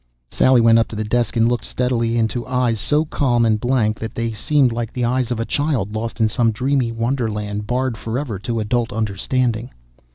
[0.35, 3.99] _Sally went up to the desk and looked steadily into eyes so calm and blank
[3.99, 7.97] that they seemed like the eyes of a child lost in some dreamy wonderland barred
[7.97, 9.69] forever to adult understanding.